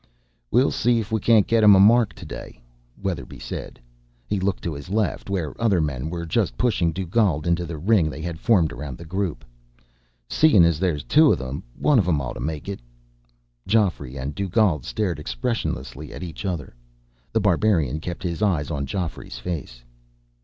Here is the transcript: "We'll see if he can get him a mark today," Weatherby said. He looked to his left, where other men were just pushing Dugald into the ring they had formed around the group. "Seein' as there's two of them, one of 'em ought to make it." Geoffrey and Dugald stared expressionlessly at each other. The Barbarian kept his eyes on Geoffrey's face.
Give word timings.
"We'll 0.49 0.71
see 0.71 0.99
if 0.99 1.11
he 1.11 1.19
can 1.19 1.43
get 1.43 1.63
him 1.63 1.75
a 1.75 1.79
mark 1.79 2.15
today," 2.15 2.59
Weatherby 3.03 3.37
said. 3.37 3.79
He 4.25 4.39
looked 4.39 4.63
to 4.63 4.73
his 4.73 4.89
left, 4.89 5.29
where 5.29 5.53
other 5.61 5.79
men 5.79 6.09
were 6.09 6.25
just 6.25 6.57
pushing 6.57 6.91
Dugald 6.91 7.45
into 7.45 7.67
the 7.67 7.77
ring 7.77 8.09
they 8.09 8.23
had 8.23 8.39
formed 8.39 8.71
around 8.71 8.97
the 8.97 9.05
group. 9.05 9.45
"Seein' 10.27 10.63
as 10.63 10.79
there's 10.79 11.03
two 11.03 11.31
of 11.31 11.37
them, 11.37 11.61
one 11.75 11.99
of 11.99 12.07
'em 12.07 12.19
ought 12.19 12.33
to 12.33 12.39
make 12.39 12.67
it." 12.67 12.79
Geoffrey 13.67 14.17
and 14.17 14.33
Dugald 14.33 14.85
stared 14.85 15.19
expressionlessly 15.19 16.11
at 16.11 16.23
each 16.23 16.45
other. 16.45 16.73
The 17.31 17.39
Barbarian 17.39 17.99
kept 17.99 18.23
his 18.23 18.41
eyes 18.41 18.71
on 18.71 18.87
Geoffrey's 18.87 19.37
face. 19.37 19.83